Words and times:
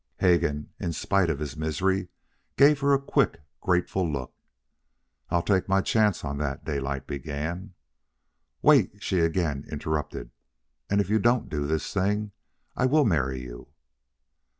Hegan, 0.17 0.71
in 0.79 0.93
spite 0.93 1.29
of 1.29 1.37
his 1.37 1.55
misery, 1.55 2.07
gave 2.57 2.79
her 2.79 2.91
a 2.91 2.99
quick, 2.99 3.39
grateful 3.61 4.11
look. 4.11 4.33
"I'll 5.29 5.43
take 5.43 5.69
my 5.69 5.79
chance 5.81 6.25
on 6.25 6.39
that," 6.39 6.65
Daylight 6.65 7.05
began. 7.05 7.75
"Wait!" 8.63 9.03
she 9.03 9.19
again 9.19 9.63
interrupted. 9.71 10.31
"And 10.89 11.01
if 11.01 11.11
you 11.11 11.19
don't 11.19 11.49
do 11.49 11.67
this 11.67 11.93
thing, 11.93 12.31
I 12.75 12.87
will 12.87 13.05
marry 13.05 13.41
you." 13.43 13.67